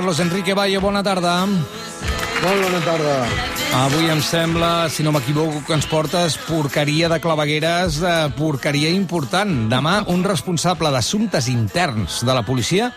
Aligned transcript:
Carlos 0.00 0.18
Enrique 0.18 0.54
Valle, 0.54 0.78
bona 0.80 1.02
tarda. 1.04 1.44
Molt 1.44 2.62
bona 2.64 2.78
tarda. 2.86 3.16
Avui 3.82 4.08
em 4.08 4.22
sembla, 4.24 4.88
si 4.88 5.04
no 5.04 5.12
m'equivoco, 5.12 5.60
que 5.66 5.76
ens 5.76 5.84
portes 5.84 6.38
porqueria 6.46 7.10
de 7.12 7.18
clavegueres, 7.20 7.98
de 8.00 8.14
porqueria 8.38 8.88
important. 8.96 9.68
Demà, 9.68 9.98
un 10.08 10.24
responsable 10.24 10.88
d'assumptes 10.88 11.50
interns 11.52 12.22
de 12.24 12.32
la 12.32 12.46
policia 12.48 12.88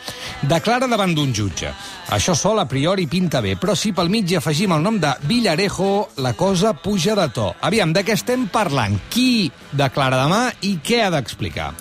declara 0.47 0.87
davant 0.87 1.11
d'un 1.11 1.35
jutge. 1.35 1.75
Això 2.15 2.39
sol, 2.39 2.63
a 2.63 2.69
priori, 2.71 3.11
pinta 3.11 3.43
bé, 3.43 3.57
però 3.59 3.75
si 3.75 3.91
pel 3.91 4.07
mig 4.07 4.31
hi 4.31 4.39
afegim 4.39 4.71
el 4.71 4.87
nom 4.87 5.03
de 5.03 5.11
Villarejo, 5.27 6.13
la 6.23 6.37
cosa 6.39 6.71
puja 6.71 7.19
de 7.19 7.27
to. 7.35 7.51
Aviam, 7.59 7.91
de 7.91 8.07
què 8.07 8.15
estem 8.15 8.47
parlant? 8.47 8.95
Qui 9.11 9.51
declara 9.75 10.23
demà 10.23 10.45
i 10.63 10.77
què 10.79 11.03
ha 11.03 11.11
d'explicar? 11.11 11.73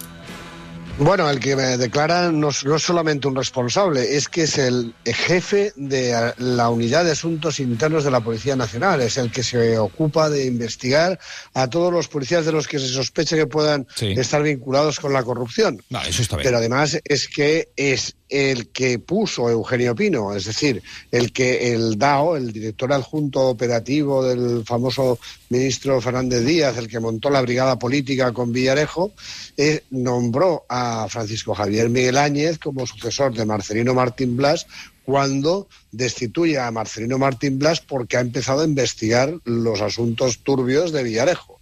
Bueno, 1.05 1.29
el 1.29 1.41
que 1.41 1.56
me 1.56 1.77
declara 1.79 2.30
no, 2.30 2.51
no 2.65 2.77
es 2.77 2.83
solamente 2.83 3.27
un 3.27 3.34
responsable, 3.34 4.16
es 4.16 4.29
que 4.29 4.42
es 4.42 4.56
el 4.56 4.95
jefe 5.05 5.73
de 5.75 6.33
la 6.38 6.69
unidad 6.69 7.05
de 7.05 7.11
asuntos 7.11 7.59
internos 7.59 8.05
de 8.05 8.12
la 8.12 8.20
Policía 8.20 8.55
Nacional, 8.55 9.01
es 9.01 9.16
el 9.16 9.33
que 9.33 9.42
se 9.42 9.78
ocupa 9.78 10.30
de 10.30 10.47
investigar 10.47 11.19
a 11.55 11.69
todos 11.69 11.92
los 11.92 12.06
policías 12.06 12.47
de 12.47 12.52
los 12.52 12.69
que 12.69 12.78
se 12.78 12.87
sospecha 12.87 13.34
que 13.34 13.48
puedan 13.48 13.87
Sí. 13.97 14.12
estar 14.12 14.42
vinculados 14.45 15.01
con 15.01 15.12
la 15.12 15.25
corrupción. 15.25 15.83
No, 15.91 16.01
eso 16.02 16.23
está 16.23 16.37
bien. 16.37 16.45
Pero 16.45 16.59
además 16.59 16.97
es 17.05 17.27
que 17.27 17.70
es 17.75 18.14
el 18.33 18.69
que 18.69 18.99
puso 18.99 19.51
Eugenio 19.51 19.95
Pino, 19.95 20.35
es 20.35 20.47
decir, 20.47 20.83
el 21.11 21.33
que 21.33 21.75
el 21.75 21.99
DAO, 21.99 22.37
el 22.37 22.51
director 22.51 22.91
adjunto 22.91 23.41
operativo 23.49 24.25
del 24.25 24.65
famoso 24.65 25.19
ministro 25.51 26.01
Fernández 26.01 26.43
Díaz, 26.43 26.79
el 26.79 26.89
que 26.89 26.99
montó 26.99 27.29
la 27.29 27.43
brigada 27.43 27.79
política 27.79 28.33
con 28.33 28.51
Villarejo, 28.51 29.13
eh, 29.59 29.85
nombró 29.91 30.65
a 30.71 31.06
Francisco 31.11 31.55
Javier 31.55 31.91
Miguel 31.91 32.17
Áñez 32.17 32.59
como 32.59 32.87
sucesor 32.87 33.34
de 33.34 33.45
Marcelino 33.45 33.93
Martín 33.93 34.34
Blas 34.34 34.67
cuando 35.05 35.69
destituye 35.91 36.59
a 36.59 36.71
Marcelino 36.71 37.19
Martín 37.19 37.59
Blas 37.59 37.81
porque 37.81 38.17
ha 38.17 38.21
empezado 38.21 38.62
a 38.62 38.67
investigar 38.67 39.34
los 39.45 39.83
asuntos 39.83 40.39
turbios 40.39 40.91
de 40.93 41.03
Villarejo. 41.03 41.61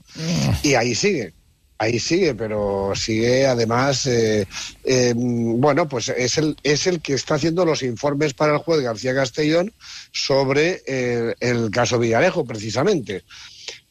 Y 0.63 0.75
ahí 0.75 0.95
sigue. 0.95 1.35
Ahí 1.81 1.99
sigue, 1.99 2.35
pero 2.35 2.93
sigue 2.95 3.47
además, 3.47 4.05
eh, 4.05 4.47
eh, 4.85 5.15
bueno, 5.17 5.89
pues 5.89 6.11
es 6.11 6.37
el, 6.37 6.55
es 6.63 6.87
el 6.87 7.01
que 7.01 7.15
está 7.15 7.37
haciendo 7.37 7.65
los 7.65 7.83
informes 7.83 8.35
para 8.35 8.53
el 8.53 8.59
juez 8.59 8.83
García 8.83 9.15
Castellón 9.15 9.73
sobre 10.13 10.83
eh, 10.87 11.35
el 11.41 11.71
caso 11.71 11.99
Villarejo, 11.99 12.45
precisamente. 12.45 13.25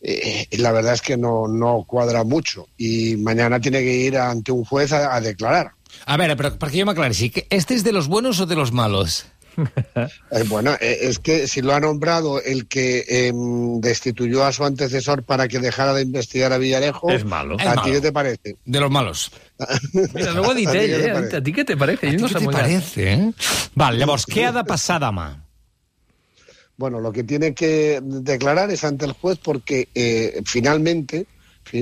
Eh, 0.01 0.45
la 0.59 0.71
verdad 0.71 0.93
es 0.93 1.01
que 1.01 1.17
no, 1.17 1.47
no 1.47 1.83
cuadra 1.87 2.23
mucho 2.23 2.67
y 2.77 3.17
mañana 3.17 3.59
tiene 3.59 3.79
que 3.79 3.95
ir 3.95 4.17
ante 4.17 4.51
un 4.51 4.65
juez 4.65 4.93
a, 4.93 5.19
declarar. 5.19 5.73
A 6.05 6.15
veure, 6.21 6.37
però 6.37 6.53
perquè 6.61 6.83
jo 6.83 6.85
m'aclareixi, 6.87 7.31
que 7.33 7.47
¿este 7.49 7.73
es 7.73 7.83
de 7.83 7.91
los 7.91 8.07
buenos 8.07 8.39
o 8.39 8.45
de 8.45 8.55
los 8.55 8.69
malos? 8.71 9.25
Eh, 10.31 10.43
bueno, 10.47 10.73
eh, 10.79 10.99
es 11.01 11.19
que 11.19 11.47
si 11.47 11.61
lo 11.61 11.73
ha 11.73 11.79
nombrado 11.79 12.41
el 12.41 12.67
que 12.67 13.03
eh, 13.07 13.31
destituyó 13.79 14.45
a 14.45 14.51
su 14.53 14.63
antecesor 14.63 15.23
para 15.23 15.47
que 15.47 15.59
dejara 15.59 15.93
de 15.93 16.03
investigar 16.03 16.53
a 16.53 16.57
Villarejo, 16.57 17.09
Es 17.09 17.25
malo. 17.25 17.57
¿a 17.59 17.81
ti 17.83 17.91
qué 17.91 18.01
te 18.01 18.11
parece? 18.11 18.55
De 18.63 18.79
los 18.79 18.89
malos. 18.91 19.31
Mira, 20.13 20.31
luego 20.31 20.53
dit 20.53 20.67
A 20.67 20.71
ti 20.71 20.77
què 20.77 21.65
te 21.65 21.73
eh? 21.73 21.77
parece? 21.77 22.07
A 22.07 22.11
ti 22.11 22.17
no 22.17 22.27
¿Qué 22.27 22.35
te 22.35 22.45
parece, 22.45 23.13
eh? 23.13 23.33
Val, 23.75 23.97
llavors, 23.97 24.25
què 24.25 24.45
ha 24.47 24.51
de 24.55 24.63
passar 24.63 24.99
demà? 25.01 25.27
Bueno, 26.77 27.01
lo 27.01 27.11
que 27.11 27.23
tiene 27.25 27.53
que 27.53 27.99
declarar 28.01 28.71
es 28.71 28.83
ante 28.85 29.05
el 29.05 29.11
juez 29.11 29.37
porque 29.43 29.89
eh, 29.93 30.41
finalmente, 30.45 31.25
fi- 31.25 31.38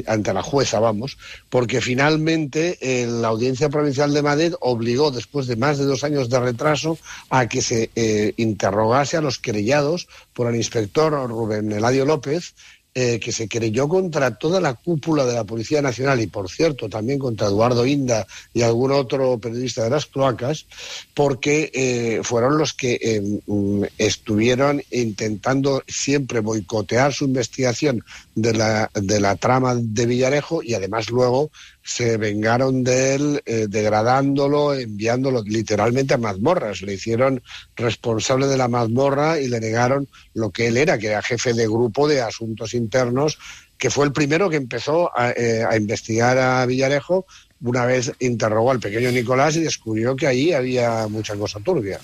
ante 0.08 0.34
la 0.34 0.44
jueza, 0.44 0.80
vamos, 0.80 1.18
porque 1.50 1.82
finalmente 1.82 2.78
eh, 2.82 3.08
la 3.08 3.30
Audiencia 3.30 3.70
Provincial 3.70 4.14
de 4.14 4.22
Madrid 4.22 4.54
obligó, 4.60 5.12
después 5.12 5.48
de 5.48 5.56
más 5.56 5.78
de 5.78 5.86
dos 5.86 6.04
años 6.04 6.30
de 6.30 6.40
retraso, 6.40 6.98
a 7.30 7.48
que 7.48 7.62
se 7.62 7.90
eh, 7.96 8.34
interrogase 8.38 9.18
a 9.18 9.22
los 9.22 9.40
querellados 9.40 10.08
por 10.34 10.48
el 10.48 10.56
inspector 10.56 11.14
Rubén 11.30 11.72
Eladio 11.72 12.06
López, 12.06 12.54
eh, 13.00 13.20
que 13.20 13.32
se 13.32 13.48
querelló 13.48 13.88
contra 13.88 14.40
toda 14.40 14.60
la 14.60 14.74
cúpula 14.74 15.24
de 15.24 15.36
la 15.36 15.44
Policía 15.44 15.84
Nacional 15.84 16.20
y, 16.20 16.26
por 16.26 16.50
cierto, 16.50 16.90
también 16.90 17.20
contra 17.20 17.46
Eduardo 17.46 17.86
Inda 17.86 18.26
y 18.56 18.64
algún 18.64 18.92
otro 18.92 19.38
periodista 19.38 19.84
de 19.84 19.92
las 19.92 20.08
cloacas, 20.08 20.66
porque 21.14 21.70
eh, 21.76 22.22
fueron 22.24 22.58
los 22.58 22.74
que 22.74 22.98
eh, 23.00 23.22
mm, 23.46 23.84
estuvieron 24.00 24.82
intentando 24.90 25.84
siempre 25.88 26.40
boicotear 26.40 27.14
su 27.14 27.26
investigación 27.26 28.04
de 28.34 28.56
la, 28.56 28.90
de 28.96 29.20
la 29.20 29.36
trama 29.36 29.76
de 29.76 30.06
Villarejo 30.08 30.64
y 30.64 30.74
además 30.74 31.12
luego 31.12 31.52
se 31.88 32.18
vengaron 32.18 32.84
de 32.84 33.16
él 33.16 33.42
eh, 33.46 33.68
degradándolo, 33.70 34.74
enviándolo 34.74 35.42
literalmente 35.42 36.14
a 36.14 36.18
mazmorras. 36.18 36.82
Le 36.82 36.96
hicieron 36.96 37.42
responsable 37.78 38.48
de 38.48 38.58
la 38.58 38.68
mazmorra 38.68 39.40
y 39.40 39.48
le 39.48 39.62
negaron 39.62 40.10
lo 40.34 40.52
que 40.52 40.68
él 40.68 40.76
era, 40.76 40.98
que 40.98 41.08
era 41.08 41.22
jefe 41.22 41.54
de 41.54 41.66
grupo 41.66 42.06
de 42.06 42.20
asuntos 42.20 42.74
internos, 42.74 43.40
que 43.78 43.90
fue 43.90 44.06
el 44.06 44.12
primero 44.12 44.50
que 44.50 44.58
empezó 44.58 45.18
a, 45.18 45.32
eh, 45.32 45.64
a 45.64 45.78
investigar 45.78 46.38
a 46.38 46.66
Villarejo 46.66 47.26
una 47.62 47.86
vez 47.86 48.12
interrogó 48.20 48.72
al 48.72 48.80
pequeño 48.80 49.10
Nicolás 49.10 49.56
y 49.56 49.62
descubrió 49.62 50.16
que 50.16 50.28
ahí 50.28 50.52
había 50.52 51.08
mucha 51.08 51.36
cosa 51.36 51.60
turbia. 51.62 52.00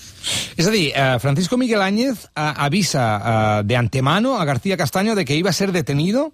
A 0.57 0.69
dir, 0.71 0.93
eh, 0.95 1.17
Francisco 1.19 1.57
Miguel 1.57 1.81
Áñez 1.81 2.29
avisa 2.33 3.61
de 3.65 3.75
antemano 3.75 4.39
a 4.39 4.45
García 4.45 4.77
Castaño 4.77 5.13
de 5.13 5.25
que 5.25 5.35
iba 5.35 5.49
a 5.49 5.53
ser 5.53 5.73
detenido. 5.73 6.33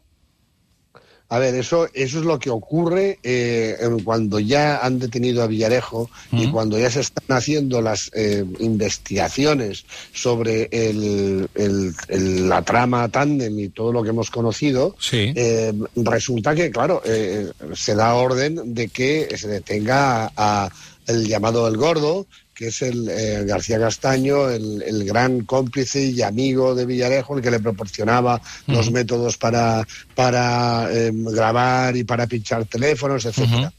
A 1.31 1.37
ver, 1.37 1.53
eso, 1.53 1.87
eso 1.93 2.19
es 2.19 2.25
lo 2.25 2.39
que 2.39 2.49
ocurre 2.49 3.19
eh, 3.21 3.77
cuando 4.03 4.39
ya 4.39 4.79
han 4.79 4.97
detenido 4.97 5.43
a 5.43 5.47
Villarejo 5.47 6.09
y 6.31 6.47
cuando 6.49 6.79
ya 6.79 6.89
se 6.89 7.01
están 7.01 7.37
haciendo 7.37 7.81
las 7.83 8.09
eh, 8.15 8.43
investigaciones 8.59 9.85
sobre 10.13 10.69
el- 10.71 11.47
el- 11.55 11.93
el- 12.07 12.49
la 12.49 12.63
trama 12.63 13.07
tándem 13.09 13.59
y 13.59 13.69
todo 13.69 13.91
lo 13.93 14.01
que 14.03 14.09
hemos 14.09 14.29
conocido. 14.31 14.95
Sí. 14.99 15.31
eh, 15.35 15.71
resulta 15.95 16.55
que, 16.55 16.71
claro, 16.71 17.01
eh, 17.05 17.51
se 17.75 17.93
da 17.95 18.15
orden 18.15 18.73
de 18.73 18.87
que 18.89 19.29
se 19.37 19.47
detenga 19.47 20.25
a, 20.25 20.31
a 20.65 20.69
el 21.07 21.27
llamado 21.27 21.67
El 21.67 21.77
Gordo, 21.77 22.27
que 22.59 22.67
es 22.67 22.81
el 22.81 23.07
eh, 23.07 23.45
García 23.45 23.79
Castaño, 23.79 24.49
el, 24.49 24.81
el 24.81 25.05
gran 25.05 25.45
cómplice 25.45 26.03
y 26.03 26.21
amigo 26.21 26.75
de 26.75 26.85
Villarejo, 26.85 27.37
el 27.37 27.41
que 27.41 27.51
le 27.51 27.61
proporcionaba 27.61 28.41
los 28.67 28.91
métodos 28.91 29.37
para, 29.37 29.87
para 30.13 30.89
eh, 30.91 31.09
grabar 31.13 31.95
y 31.95 32.03
para 32.03 32.27
pinchar 32.27 32.65
teléfonos, 32.65 33.23
etcétera. 33.23 33.71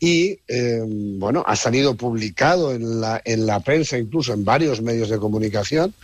Y 0.00 0.36
eh, 0.48 0.82
bueno, 0.84 1.44
ha 1.46 1.54
salido 1.54 1.94
publicado 1.94 2.74
en 2.74 3.00
la, 3.00 3.22
en 3.24 3.46
la 3.46 3.60
prensa, 3.60 3.96
incluso 3.98 4.32
en 4.32 4.44
varios 4.44 4.82
medios 4.82 5.10
de 5.10 5.18
comunicación, 5.18 5.94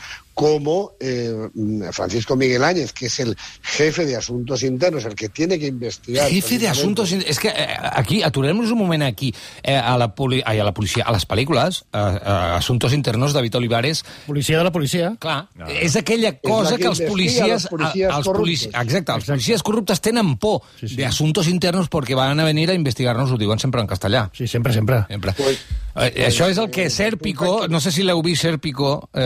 como 0.41 0.93
eh, 1.01 1.51
Francisco 1.93 2.35
Miguel 2.35 2.65
Áñez, 2.65 2.95
que 2.95 3.07
es 3.07 3.21
el 3.21 3.37
jefe 3.61 4.07
de 4.07 4.17
asuntos 4.17 4.63
internos, 4.63 5.05
el 5.05 5.15
que 5.15 5.29
tiene 5.29 5.59
que 5.59 5.67
investigar. 5.67 6.31
Jefe 6.31 6.57
de 6.59 6.69
asuntos... 6.69 7.13
in- 7.13 7.23
És 7.27 7.39
que 7.39 7.49
eh, 7.49 7.77
aquí, 7.93 8.23
aturem-nos 8.23 8.71
un 8.73 8.79
moment 8.79 9.03
aquí. 9.05 9.35
Eh, 9.63 9.77
a, 9.77 9.99
la 10.01 10.15
poli... 10.15 10.41
Ai, 10.47 10.57
a 10.59 10.65
la 10.65 10.73
policia, 10.73 11.05
a 11.05 11.13
les 11.13 11.27
pel·lícules, 11.29 11.83
eh, 11.93 11.99
eh, 12.01 12.57
Asuntos 12.57 12.95
Internos, 12.97 13.35
David 13.37 13.57
Olivares, 13.61 14.01
Policia 14.27 14.57
de 14.57 14.65
la 14.65 14.73
policia. 14.73 15.13
clar, 15.21 15.51
és 15.69 15.97
aquella 16.01 16.33
cosa 16.41 16.71
la 16.73 16.77
que 16.79 16.83
que 16.85 16.89
els 16.89 17.03
policies... 17.05 17.49
los 17.51 17.67
policías 17.69 18.11
a- 18.15 18.17
els 18.17 18.27
corruptos. 18.27 18.65
Exacte, 18.73 19.13
els 19.13 19.29
policies 19.29 19.63
corruptes 19.63 20.01
tenen 20.01 20.39
por 20.39 20.63
Sí, 20.81 20.89
sí. 20.89 20.97
de 20.97 21.05
asuntos 21.05 21.49
internos 21.53 21.91
perquè 21.93 22.17
van 22.17 22.41
a 22.41 22.49
venir 22.49 22.71
a 22.71 22.75
investigar-nos, 22.81 23.29
ho 23.31 23.37
diuen 23.37 23.59
sempre 23.61 23.83
en 23.85 23.87
castellà. 23.93 24.31
Sí, 24.33 24.49
sempre, 24.49 24.73
sempre. 24.73 25.05
Sempre. 25.07 25.37
Pues- 25.37 25.61
Eh, 25.97 26.27
això 26.29 26.47
és 26.49 26.59
el 26.59 26.69
que 26.71 26.89
Sèrpico, 26.91 27.67
no 27.69 27.81
sé 27.83 27.91
si 27.91 28.05
l'heu 28.07 28.21
vist, 28.23 28.45
Sèrpico... 28.47 29.09
Eh, 29.13 29.25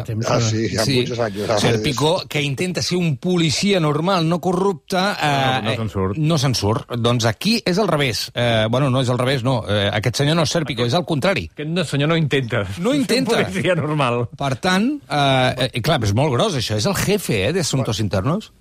Ah, 0.00 0.02
que- 0.04 0.16
sí, 0.40 0.76
ha 0.76 0.84
muchos 0.84 1.18
años. 1.18 1.48
a 1.50 1.58
Sèrpico, 1.58 2.26
que 2.28 2.42
intenta 2.42 2.82
ser 2.82 2.98
un 2.98 3.16
policia 3.16 3.78
normal, 3.80 4.28
no 4.28 4.40
corrupte... 4.40 4.96
Eh, 4.96 5.60
No, 5.62 5.70
no 5.70 5.76
se'n 5.76 5.88
surt. 5.90 6.16
No 6.18 6.38
se'n 6.38 6.54
surt. 6.54 6.90
Doncs 6.98 7.24
aquí 7.26 7.62
és 7.64 7.78
al 7.78 7.88
revés. 7.88 8.30
Eh, 8.34 8.66
bueno, 8.70 8.90
no 8.90 9.00
és 9.00 9.08
al 9.08 9.18
revés, 9.18 9.44
no. 9.44 9.62
Eh, 9.68 9.88
aquest 9.92 10.16
senyor 10.22 10.36
no 10.36 10.42
és 10.42 10.50
Sèrpico, 10.56 10.84
és 10.84 10.94
al 10.94 11.04
contrari. 11.06 11.48
Aquest 11.52 11.68
no, 11.70 11.84
senyor 11.84 12.08
no 12.10 12.16
intenta. 12.16 12.64
No 12.78 12.94
intenta. 12.94 13.36
Ser 13.36 13.46
un 13.46 13.52
policia 13.52 13.74
normal. 13.76 14.24
Per 14.36 14.54
tant, 14.56 14.90
eh, 15.08 15.68
eh, 15.72 15.80
clar, 15.80 16.00
és 16.04 16.12
molt 16.14 16.32
gros, 16.34 16.56
això. 16.58 16.76
És 16.76 16.86
el 16.90 16.94
jefe 16.96 17.44
eh, 17.48 17.52
de 17.52 17.60
Asuntos 17.60 18.00
Internos. 18.00 18.52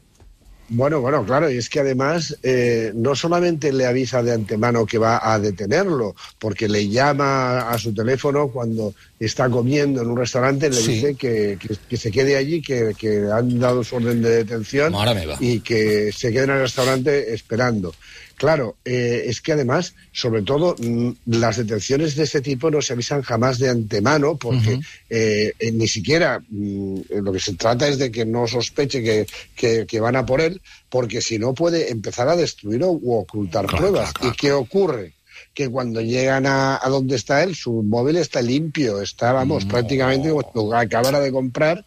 Bueno, 0.72 1.02
bueno, 1.02 1.26
claro, 1.26 1.50
y 1.50 1.58
es 1.58 1.68
que 1.68 1.80
además 1.80 2.38
eh, 2.44 2.92
no 2.94 3.16
solamente 3.16 3.74
le 3.74 3.88
avisa 3.88 4.22
de 4.22 4.34
antemano 4.34 4.86
que 4.86 5.00
va 5.00 5.20
a 5.34 5.40
detenerlo, 5.40 6.16
porque 6.38 6.70
le 6.70 6.88
llama 6.88 7.72
a 7.72 7.78
su 7.80 7.92
teléfono 7.92 8.50
cuando 8.50 8.94
está 9.20 9.50
comiendo 9.50 10.02
en 10.02 10.08
un 10.10 10.18
restaurante, 10.18 10.70
le 10.70 10.76
Sí. 10.78 10.94
dice 10.94 11.16
que, 11.16 11.58
que- 11.60 11.76
que 11.90 11.98
se 11.98 12.10
quede 12.12 12.36
allí, 12.38 12.62
que, 12.62 12.94
que 12.98 13.26
han 13.32 13.60
dado 13.60 13.84
su 13.84 13.98
orden 13.98 14.22
de 14.22 14.30
detención 14.30 14.94
y 15.42 15.60
que 15.60 16.12
se 16.14 16.32
quede 16.32 16.44
en 16.46 16.50
el 16.52 16.62
restaurante 16.62 17.34
esperando. 17.34 17.94
Claro, 18.36 18.78
eh, 18.86 19.24
es 19.26 19.42
que 19.42 19.52
además, 19.52 19.94
sobre 20.14 20.44
todo, 20.44 20.74
mm, 20.80 21.10
las 21.26 21.58
detenciones 21.58 22.16
de 22.16 22.24
este 22.24 22.40
tipo 22.40 22.72
no 22.72 22.82
se 22.82 22.94
avisan 22.94 23.22
jamás 23.22 23.60
de 23.60 23.68
antemano, 23.68 24.38
porque 24.38 24.80
eh, 25.10 25.52
eh, 25.60 25.72
ni 25.74 25.90
siquiera 25.90 26.42
mm, 26.50 27.00
lo 27.22 27.34
que 27.34 27.40
se 27.42 27.56
trata 27.56 27.90
es 27.90 27.98
de 27.98 28.10
que 28.10 28.26
no 28.26 28.48
sospeche 28.48 29.04
que, 29.04 29.28
que- 29.58 29.86
que 29.86 30.00
van 30.00 30.16
a 30.16 30.26
por 30.26 30.40
él, 30.40 30.62
porque 30.88 31.20
si 31.20 31.38
no 31.38 31.54
puede 31.54 31.92
empezar 31.92 32.30
a 32.30 32.38
destruir 32.38 32.82
o 32.84 32.92
ocultar 32.92 33.66
Claro, 33.66 33.78
pruebas. 33.78 34.14
claro, 34.14 34.20
claro. 34.22 34.34
¿Y 34.34 34.38
qué 34.38 34.52
ocurre? 34.54 35.14
Que 35.54 35.70
cuando 35.70 36.02
llegan 36.02 36.46
a, 36.46 36.80
a 36.82 36.90
donde 36.90 37.16
está 37.16 37.44
él, 37.44 37.56
su 37.56 37.84
móvil 37.84 38.18
está 38.18 38.42
limpio, 38.42 39.02
está, 39.02 39.32
vamos, 39.34 39.66
prácticamente 39.66 40.30
como 40.30 40.70
lo 40.70 40.78
acabara 40.78 41.20
de 41.20 41.32
comprar. 41.32 41.86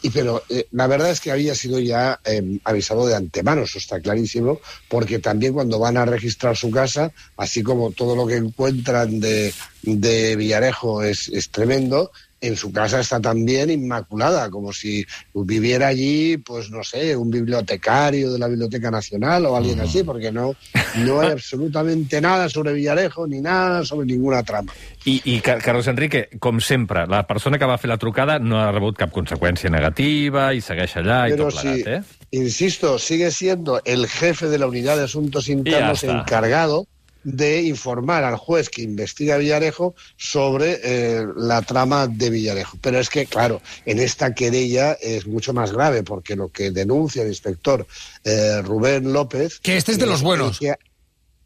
Y 0.00 0.10
pero 0.10 0.44
eh, 0.48 0.68
la 0.70 0.86
verdad 0.86 1.10
es 1.10 1.20
que 1.20 1.32
había 1.32 1.56
sido 1.56 1.80
ya 1.80 2.20
eh, 2.24 2.60
avisado 2.62 3.06
de 3.06 3.16
antemano, 3.16 3.62
eso 3.62 3.78
está 3.78 4.00
clarísimo, 4.00 4.60
porque 4.88 5.18
también 5.18 5.52
cuando 5.52 5.80
van 5.80 5.96
a 5.96 6.04
registrar 6.04 6.56
su 6.56 6.70
casa, 6.70 7.12
así 7.36 7.64
como 7.64 7.90
todo 7.90 8.14
lo 8.14 8.26
que 8.26 8.36
encuentran 8.36 9.18
de, 9.18 9.52
de 9.82 10.36
Villarejo 10.36 11.02
es, 11.02 11.28
es 11.28 11.50
tremendo, 11.50 12.12
en 12.40 12.56
su 12.56 12.72
casa 12.72 13.00
está 13.00 13.20
también 13.20 13.70
inmaculada, 13.70 14.48
como 14.50 14.72
si 14.72 15.04
viviera 15.34 15.88
allí, 15.88 16.36
pues 16.36 16.70
no 16.70 16.84
sé, 16.84 17.16
un 17.16 17.30
bibliotecario 17.30 18.32
de 18.32 18.38
la 18.38 18.48
Biblioteca 18.48 18.90
Nacional 18.90 19.46
o 19.46 19.56
alguien 19.56 19.80
así, 19.80 20.02
porque 20.04 20.30
no, 20.30 20.54
no 20.98 21.20
hay 21.20 21.30
absolutamente 21.32 22.20
nada 22.20 22.48
sobre 22.48 22.72
Villarejo 22.72 23.26
ni 23.26 23.40
nada 23.40 23.84
sobre 23.84 24.06
ninguna 24.06 24.42
trama. 24.42 24.72
I, 25.04 25.20
I, 25.24 25.40
Car- 25.40 25.62
Carlos 25.62 25.86
Enrique, 25.88 26.28
com 26.38 26.60
sempre, 26.60 27.06
la 27.06 27.26
persona 27.26 27.58
que 27.58 27.64
va 27.64 27.78
fer 27.78 27.88
la 27.88 27.98
trucada 27.98 28.38
no 28.38 28.58
ha 28.60 28.70
rebut 28.72 28.98
cap 28.98 29.10
conseqüència 29.14 29.70
negativa 29.70 30.52
i 30.54 30.60
segueix 30.60 30.96
allà 31.00 31.24
i 31.28 31.34
Pero 31.36 31.48
tot 31.48 31.60
si, 31.62 31.82
plegat, 31.82 31.88
eh? 31.88 32.28
insisto, 32.38 32.98
sigue 32.98 33.30
siendo 33.30 33.80
el 33.84 34.06
jefe 34.06 34.48
de 34.48 34.58
la 34.58 34.66
unidad 34.66 34.96
de 34.96 35.04
asuntos 35.04 35.48
internos 35.48 36.04
encargado 36.04 36.86
de 37.24 37.62
informar 37.62 38.24
al 38.24 38.36
juez 38.36 38.68
que 38.70 38.82
investiga 38.82 39.34
a 39.34 39.38
Villarejo 39.38 39.94
sobre 40.16 40.80
eh, 40.82 41.26
la 41.36 41.62
trama 41.62 42.06
de 42.06 42.30
Villarejo. 42.30 42.78
Pero 42.80 42.98
es 42.98 43.08
que, 43.10 43.26
claro, 43.26 43.60
en 43.84 43.98
esta 43.98 44.34
querella 44.34 44.92
es 44.92 45.26
mucho 45.26 45.52
más 45.52 45.72
grave 45.72 46.02
porque 46.02 46.36
lo 46.36 46.48
que 46.48 46.70
denuncia 46.70 47.22
el 47.22 47.28
inspector 47.28 47.86
eh, 48.24 48.62
Rubén 48.62 49.12
López... 49.12 49.58
Que 49.60 49.76
este 49.76 49.92
es 49.92 49.98
de 49.98 50.06
los 50.06 50.22
buenos. 50.22 50.58
que- 50.58 50.74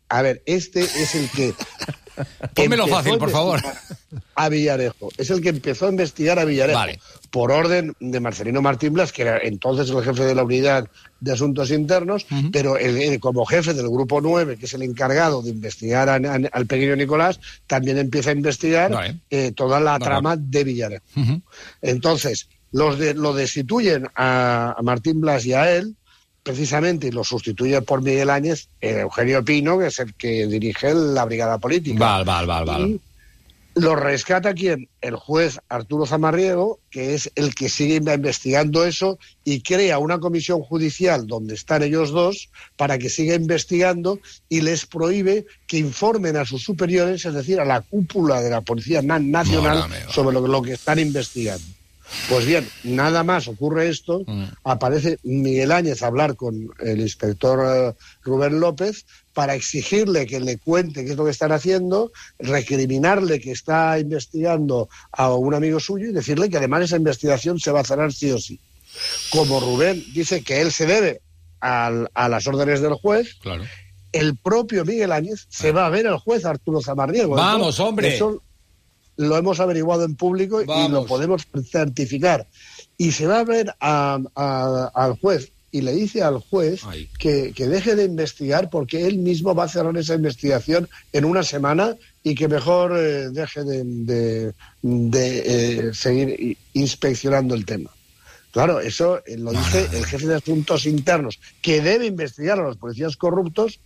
a 0.09 0.21
ver, 0.23 0.43
este 0.47 0.81
es 0.81 1.15
el 1.15 1.29
que... 1.31 1.55
Pónmelo 2.55 2.87
fácil, 2.87 3.19
por 3.19 3.31
favor. 3.31 3.61
A 4.35 4.49
Villarejo. 4.49 5.09
Es 5.17 5.31
el 5.31 5.41
que 5.41 5.49
empezó 5.51 5.87
a 5.87 5.91
investigar 5.91 6.39
a 6.39 6.45
Villarejo. 6.45 6.79
Vale. 6.79 7.01
Por 7.31 7.51
orden 7.51 7.95
de 8.01 8.21
Marcelino 8.21 8.61
Martín 8.61 8.93
Blas, 8.93 9.13
que 9.13 9.23
era 9.23 9.39
entonces 9.39 9.89
el 9.89 10.03
jefe 10.05 10.25
de 10.25 10.35
la 10.35 10.45
unidad 10.45 10.87
de 11.21 11.33
asuntos 11.33 11.71
internos, 11.71 12.27
pero 12.53 12.77
el- 12.77 13.19
como 13.21 13.47
jefe 13.47 13.73
del 13.73 13.89
grupo 13.89 14.21
9, 14.21 14.59
que 14.59 14.67
es 14.67 14.75
el 14.75 14.83
encargado 14.83 15.41
de 15.41 15.51
investigar 15.51 16.09
a- 16.11 16.17
a- 16.17 16.41
al 16.53 16.67
pequeño 16.67 16.95
Nicolás, 16.97 17.41
también 17.67 17.97
empieza 17.99 18.31
a 18.31 18.35
investigar 18.35 18.91
Vale. 18.93 19.21
eh, 19.31 19.53
toda 19.53 19.81
la 19.81 19.93
Vale. 19.93 20.05
trama 20.05 20.37
de 20.37 20.65
Villarejo. 20.65 21.05
Entonces, 21.81 22.49
los 22.73 22.99
de, 22.99 23.15
lo 23.15 23.33
destituyen 23.35 24.09
a, 24.15 24.75
a 24.79 24.83
Martín 24.83 25.21
Blas 25.21 25.47
y 25.47 25.53
a 25.55 25.71
él, 25.75 25.97
precisamente, 26.43 27.09
y 27.09 27.11
lo 27.11 27.25
sustituye 27.25 27.81
por 27.83 28.03
Miguel 28.03 28.31
Áñez, 28.31 28.69
eh, 28.81 29.01
Eugenio 29.01 29.45
Pino, 29.45 29.79
que 29.79 29.87
es 29.87 29.99
el 30.01 30.15
que 30.15 30.47
dirige 30.47 30.93
la 30.95 31.25
brigada 31.25 31.59
política. 31.59 31.99
Val, 31.99 32.25
val, 32.25 32.47
val, 32.47 32.65
val. 32.65 32.89
Y 32.89 33.01
lo 33.75 33.97
rescata 33.97 34.53
quién? 34.53 34.87
El 35.01 35.17
juez 35.17 35.59
Arturo 35.71 36.05
Zamarriego, 36.05 36.79
que 36.91 37.15
es 37.15 37.31
el 37.37 37.55
que 37.55 37.71
sigue 37.71 37.95
investigando 37.95 38.85
eso 38.85 39.19
y 39.45 39.63
crea 39.63 39.99
una 39.99 40.19
comisión 40.19 40.61
judicial 40.61 41.27
donde 41.27 41.55
están 41.55 41.83
ellos 41.83 42.11
dos 42.11 42.51
para 42.77 42.99
que 42.99 43.09
siga 43.09 43.35
investigando 43.35 44.19
y 44.51 44.61
les 44.61 44.85
prohíbe 44.85 45.47
que 45.67 45.79
informen 45.79 46.37
a 46.37 46.45
sus 46.45 46.63
superiores, 46.63 47.25
es 47.25 47.33
decir, 47.33 47.61
a 47.61 47.65
la 47.65 47.81
cúpula 47.81 48.43
de 48.43 48.51
la 48.51 48.61
Policía 48.61 49.01
Na- 49.01 49.19
Nacional 49.19 49.79
sobre 50.13 50.35
lo, 50.35 50.47
lo 50.47 50.61
que 50.61 50.73
están 50.75 50.99
investigando. 50.99 51.65
Pues 52.29 52.47
bien, 52.47 52.69
nada 52.85 53.25
más 53.25 53.49
ocurre 53.49 53.89
esto, 53.89 54.23
Mm. 54.27 54.45
aparece 54.65 55.19
Miguel 55.23 55.73
Áñez 55.73 56.03
a 56.03 56.07
hablar 56.07 56.37
con 56.37 56.69
el 56.81 57.01
inspector 57.01 57.61
eh, 57.67 57.95
Rubén 58.23 58.61
López 58.61 59.05
para 59.33 59.55
exigirle 59.55 60.27
que 60.27 60.41
le 60.41 60.59
cuente 60.59 61.05
qué 61.05 61.13
es 61.13 61.17
lo 61.17 61.25
que 61.25 61.31
están 61.31 61.53
haciendo, 61.53 62.13
recriminarle 62.39 63.41
que 63.41 63.51
está 63.53 63.99
investigando 63.99 64.89
a 65.11 65.33
un 65.35 65.55
amigo 65.55 65.81
suyo 65.81 66.09
y 66.09 66.13
decirle 66.13 66.49
que 66.51 66.59
además 66.59 66.83
esa 66.85 66.97
investigación 66.97 67.59
se 67.59 67.71
va 67.73 67.81
a 67.81 67.85
cerrar 67.85 68.13
sí 68.13 68.31
o 68.31 68.39
sí. 68.39 68.61
Como 69.31 69.59
Rubén 69.61 70.05
dice 70.13 70.43
que 70.43 70.61
él 70.61 70.71
se 70.71 70.87
debe 70.87 71.21
al- 71.61 72.11
a 72.15 72.29
las 72.29 72.47
órdenes 72.47 72.81
del 72.83 72.95
juez, 72.95 73.35
Claro. 73.41 73.65
el 74.13 74.37
propio 74.37 74.85
Miguel 74.85 75.13
Áñez 75.13 75.47
se 75.49 75.73
va 75.73 75.87
a 75.87 75.91
ver 75.91 76.07
al 76.07 76.19
juez 76.19 76.45
Arturo 76.45 76.83
Zamarriego. 76.83 77.35
Vamos, 77.37 77.81
hombre. 77.81 78.15
Eso 78.17 78.43
lo 79.17 79.37
hemos 79.37 79.61
averiguado 79.61 80.05
en 80.05 80.15
público 80.17 80.63
y 80.63 80.67
lo 80.91 81.07
podemos 81.07 81.43
certificar. 81.71 82.47
Y 82.99 83.13
se 83.13 83.27
va 83.27 83.41
a 83.41 83.45
ver 83.45 83.75
a- 83.81 84.19
a- 84.35 84.91
al 84.95 85.19
juez 85.19 85.51
y 85.71 85.81
le 85.81 85.93
dice 85.93 86.23
al 86.23 86.39
juez 86.41 86.83
que, 87.19 87.53
que 87.55 87.67
deje 87.67 87.95
de 87.97 88.05
investigar 88.05 88.69
porque 88.71 89.07
él 89.07 89.19
mismo 89.19 89.55
va 89.55 89.65
a 89.65 89.69
cerrar 89.69 89.97
esa 89.97 90.15
investigación 90.15 90.89
en 91.13 91.25
una 91.25 91.43
semana 91.43 91.97
y 92.23 92.35
que 92.35 92.47
mejor 92.49 92.93
eh, 92.97 93.31
deje 93.31 93.65
de, 93.65 93.83
de- 93.85 94.53
de, 94.83 95.43
eh, 95.89 95.95
seguir 95.95 96.57
inspeccionando 96.75 97.55
el 97.55 97.65
tema. 97.65 97.91
Claro, 98.51 98.81
eso 98.81 99.23
eh, 99.27 99.39
lo 99.39 99.51
dice 99.53 99.89
el 99.95 100.05
jefe 100.05 100.27
de 100.27 100.35
asuntos 100.35 100.85
internos, 100.85 101.39
que 101.63 101.81
debe 101.81 102.05
investigar 102.07 102.59
a 102.61 102.65
los 102.65 102.77
policías 102.77 103.17
corruptos 103.17 103.81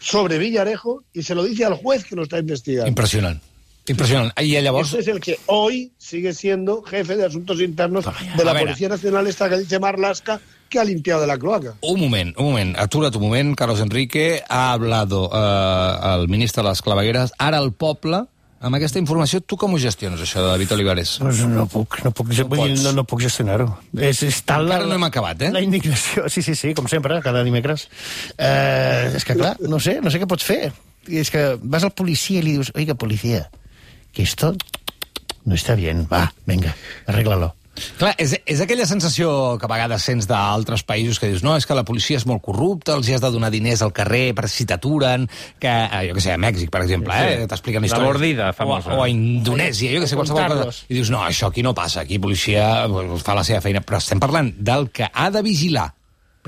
sobre 0.00 0.38
Villarejo 0.38 1.04
y 1.12 1.22
se 1.22 1.34
lo 1.34 1.44
dice 1.44 1.64
al 1.64 1.74
juez 1.74 2.04
que 2.04 2.16
lo 2.16 2.24
está 2.24 2.38
investigando. 2.38 2.88
Impressionant. 2.88 3.40
Impressionant. 3.88 4.32
I 4.40 4.60
llavors... 4.60 4.92
Este 4.92 5.00
es 5.00 5.08
el 5.08 5.20
que 5.20 5.38
hoy 5.46 5.92
sigue 5.98 6.34
siendo 6.34 6.82
jefe 6.82 7.16
de 7.16 7.26
asuntos 7.26 7.60
internos 7.60 8.04
de 8.36 8.44
la. 8.44 8.58
Policía 8.58 8.88
Nacional, 8.88 9.26
esta 9.26 9.48
que 9.48 9.58
dice 9.58 9.78
Marlaska, 9.78 10.40
que 10.68 10.78
ha 10.78 10.84
limpiado 10.84 11.20
de 11.20 11.26
la 11.26 11.38
cloaca. 11.38 11.74
Un 11.80 12.00
moment, 12.00 12.34
un 12.36 12.44
moment. 12.44 12.76
Atura't 12.78 13.14
un 13.16 13.22
moment. 13.22 13.54
Carlos 13.56 13.80
Enrique 13.80 14.42
ha 14.48 14.72
hablado 14.72 15.30
eh, 15.32 16.14
el 16.14 16.28
ministre 16.28 16.62
de 16.62 16.68
les 16.68 16.82
clavegueres. 16.82 17.32
Ara 17.38 17.58
el 17.58 17.72
poble, 17.72 18.24
amb 18.60 18.78
aquesta 18.78 18.98
informació, 18.98 19.40
tu 19.40 19.56
com 19.60 19.74
ho 19.74 19.78
gestiones, 19.80 20.20
això 20.24 20.42
de 20.42 20.50
David 20.50 20.74
Olivares? 20.76 21.14
Pues 21.22 21.44
no 21.46 21.66
puc, 21.70 22.00
no 22.04 22.12
puc, 22.12 22.32
no 22.34 22.48
vull 22.50 22.64
dir, 22.64 22.74
pots. 22.74 22.84
no, 22.88 22.94
no 23.00 23.06
puc 23.08 23.22
gestionar-ho. 23.24 23.70
És, 23.94 24.22
és 24.26 24.42
tal 24.48 24.66
Encara 24.66 24.88
no 24.90 24.98
hem 24.98 25.06
acabat, 25.08 25.46
eh? 25.46 25.52
La 25.54 25.62
indignació, 25.64 26.26
sí, 26.32 26.42
sí, 26.42 26.56
sí, 26.58 26.74
com 26.76 26.90
sempre, 26.90 27.20
cada 27.24 27.44
dimecres. 27.46 27.88
Eh, 28.36 29.14
és 29.14 29.24
que, 29.24 29.38
clar, 29.38 29.56
no 29.62 29.80
sé, 29.80 29.98
no 30.04 30.12
sé 30.12 30.20
què 30.20 30.28
pots 30.30 30.46
fer. 30.46 30.72
I 31.08 31.22
és 31.22 31.30
que 31.32 31.54
vas 31.62 31.86
al 31.86 31.94
policia 31.96 32.42
i 32.42 32.44
li 32.44 32.58
dius, 32.58 32.74
oiga, 32.76 32.98
policia, 32.98 33.46
que 34.18 34.26
esto 34.26 34.50
no 35.46 35.54
està 35.54 35.76
bien, 35.78 36.02
va, 36.10 36.24
venga, 36.44 36.74
arréglalo. 37.06 37.52
Clar, 37.94 38.10
és, 38.18 38.32
és 38.50 38.58
aquella 38.58 38.88
sensació 38.90 39.28
que 39.54 39.68
a 39.68 39.70
vegades 39.70 40.02
sents 40.02 40.26
d'altres 40.26 40.82
països 40.82 41.20
que 41.22 41.28
dius 41.30 41.44
no, 41.46 41.52
és 41.54 41.62
que 41.64 41.76
la 41.78 41.84
policia 41.86 42.18
és 42.18 42.24
molt 42.26 42.42
corrupta, 42.42 42.96
els 42.98 43.06
hi 43.06 43.14
has 43.14 43.22
de 43.22 43.30
donar 43.30 43.52
diners 43.54 43.84
al 43.86 43.92
carrer 43.94 44.32
per 44.34 44.48
si 44.50 44.66
t'aturen, 44.66 45.28
que, 45.62 45.70
eh, 45.70 46.00
jo 46.08 46.16
que 46.18 46.24
sé, 46.24 46.32
a 46.34 46.40
Mèxic, 46.42 46.72
per 46.74 46.82
exemple, 46.82 47.14
Sí. 47.14 47.44
eh, 47.44 47.46
t'expliquen 47.46 47.80
La 47.82 47.86
històries. 47.86 48.08
mordida, 48.10 48.48
o, 48.50 48.52
famosa. 48.58 48.90
a- 48.90 48.96
o 48.98 49.04
a 49.04 49.08
Indonèsia, 49.08 49.92
jo 49.94 50.00
que 50.02 50.08
sé, 50.10 50.16
qualsevol 50.18 50.48
cosa. 50.64 50.84
I 50.88 50.94
dius, 50.98 51.10
no, 51.14 51.22
això 51.22 51.52
aquí 51.52 51.62
no 51.62 51.72
passa, 51.72 52.00
aquí 52.00 52.18
policia 52.18 52.88
pues, 52.90 53.22
fa 53.22 53.36
la 53.38 53.44
seva 53.44 53.60
feina. 53.62 53.80
Però 53.80 53.98
estem 54.02 54.18
parlant 54.18 54.50
del 54.58 54.90
que 54.90 55.06
ha 55.14 55.30
de 55.30 55.42
vigilar 55.46 55.94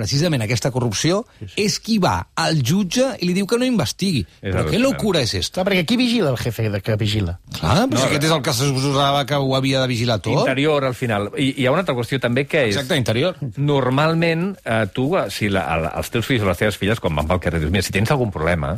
precisament 0.01 0.45
aquesta 0.47 0.73
corrupció 0.75 1.23
és 1.61 1.79
qui 1.85 1.99
va 2.03 2.17
al 2.41 2.63
jutge 2.65 3.13
i 3.21 3.29
li 3.29 3.37
diu 3.37 3.49
que 3.51 3.59
no 3.61 3.69
investigui. 3.69 4.25
És 4.41 4.55
Però 4.55 4.65
què 4.69 4.81
locura 4.81 5.23
és 5.25 5.35
esto? 5.39 5.61
Clar, 5.61 5.67
perquè 5.69 5.85
qui 5.89 6.01
vigila 6.01 6.33
el 6.33 6.41
jefe 6.41 6.69
de 6.73 6.83
que 6.85 6.97
vigila? 7.01 7.37
Clar, 7.59 7.85
però 7.91 8.01
si 8.01 8.09
aquest 8.09 8.29
és 8.31 8.35
el 8.37 8.43
que 8.47 8.57
se 8.57 8.71
suposava 8.71 9.27
que 9.29 9.41
ho 9.41 9.55
havia 9.59 9.85
de 9.85 9.91
vigilar 9.93 10.21
tot. 10.25 10.47
Interior, 10.47 10.89
al 10.89 10.97
final. 10.99 11.31
I 11.37 11.53
hi 11.61 11.69
ha 11.69 11.75
una 11.75 11.85
altra 11.85 11.97
qüestió 11.99 12.21
també, 12.23 12.47
que 12.49 12.65
és... 12.69 12.75
Exacte, 12.75 12.99
interior. 13.01 13.39
Normalment, 13.57 14.51
eh, 14.65 14.85
tu, 14.95 15.11
eh, 15.19 15.29
si 15.35 15.51
la, 15.53 15.67
el, 15.77 15.91
els 16.01 16.15
teus 16.15 16.29
fills 16.29 16.47
o 16.47 16.51
les 16.51 16.65
teves 16.65 16.81
filles, 16.81 17.03
quan 17.03 17.17
van 17.19 17.29
pel 17.31 17.43
carrer, 17.45 17.63
dius, 17.63 17.75
mira, 17.75 17.87
si 17.87 17.95
tens 17.95 18.13
algun 18.15 18.33
problema, 18.35 18.77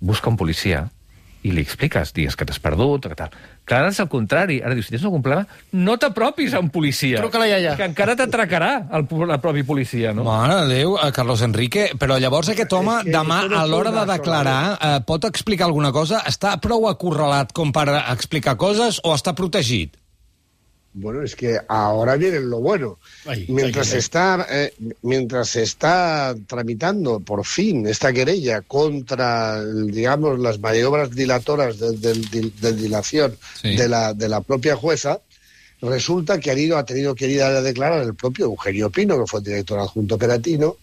busca 0.00 0.32
un 0.32 0.36
policia 0.40 0.86
i 1.46 1.52
li 1.54 1.62
expliques, 1.62 2.10
digues 2.16 2.36
que 2.36 2.46
t'has 2.48 2.58
perdut, 2.62 3.06
o 3.06 3.12
que 3.12 3.18
tal. 3.18 3.34
Clar, 3.66 3.80
ara 3.84 3.92
és 3.92 4.00
el 4.02 4.08
contrari. 4.10 4.58
Ara 4.62 4.74
dius, 4.74 4.88
si 4.88 4.94
tens 4.94 5.04
algun 5.06 5.22
problema, 5.24 5.46
no 5.78 5.96
t'apropis 6.02 6.54
a 6.54 6.62
un 6.62 6.70
policia. 6.74 7.20
Truca 7.22 7.42
la 7.42 7.48
iaia. 7.50 7.74
Que 7.78 7.86
encara 7.86 8.16
t'atracarà 8.18 8.70
el, 8.98 9.06
el 9.26 9.38
propi 9.42 9.64
policia, 9.66 10.14
no? 10.16 10.26
Mare 10.26 10.60
de 10.62 10.80
Déu, 10.80 10.96
eh, 10.98 11.10
Carlos 11.14 11.44
Enrique, 11.46 11.88
però 12.00 12.18
llavors 12.22 12.50
aquest 12.54 12.72
home, 12.76 12.98
És 13.02 13.10
que 13.10 13.14
demà, 13.14 13.42
a 13.58 13.66
l'hora 13.70 13.94
de 13.94 14.06
declarar, 14.10 14.60
eh, 14.74 14.96
pot 15.06 15.28
explicar 15.30 15.68
alguna 15.70 15.92
cosa? 15.94 16.22
Està 16.26 16.56
prou 16.62 16.88
acorralat 16.90 17.54
com 17.56 17.74
per 17.74 17.88
explicar 18.00 18.56
coses 18.60 19.00
o 19.04 19.14
està 19.14 19.34
protegit? 19.38 19.94
Bueno, 20.98 21.22
es 21.22 21.36
que 21.36 21.60
ahora 21.68 22.16
viene 22.16 22.40
lo 22.40 22.58
bueno. 22.60 22.98
Ay, 23.26 23.44
mientras, 23.50 23.88
se 23.88 23.98
está, 23.98 24.46
eh, 24.50 24.72
mientras 25.02 25.50
se 25.50 25.62
está 25.62 26.34
tramitando 26.46 27.20
por 27.20 27.44
fin 27.44 27.86
esta 27.86 28.14
querella 28.14 28.62
contra, 28.62 29.62
digamos, 29.62 30.38
las 30.38 30.58
maniobras 30.58 31.10
dilatoras 31.10 31.78
de, 31.78 32.72
dilación 32.72 33.36
Sí. 33.60 33.76
de, 33.76 33.88
la, 33.90 34.14
de 34.14 34.26
la 34.30 34.40
propia 34.40 34.74
jueza, 34.74 35.20
resulta 35.82 36.40
que 36.40 36.50
ha, 36.50 36.58
ido, 36.58 36.78
ha 36.78 36.86
tenido 36.86 37.14
que 37.14 37.28
ir 37.28 37.42
a 37.42 37.60
declarar 37.60 38.02
el 38.02 38.14
propio 38.14 38.46
Eugenio 38.46 38.88
Pino, 38.90 39.18
que 39.18 39.26
fue 39.26 39.42
director 39.42 39.78
adjunto 39.78 40.14
operativo, 40.14 40.78